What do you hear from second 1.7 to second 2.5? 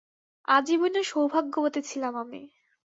ছিলাম আমি।